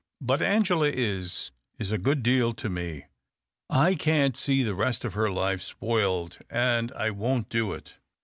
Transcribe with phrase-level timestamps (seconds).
[0.21, 3.05] But Angela is— is a good deal to me.
[3.69, 7.97] I can't see the rest of her life spoiled, and I won't do it.